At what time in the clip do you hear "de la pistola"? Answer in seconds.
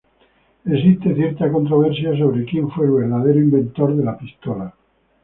3.95-4.73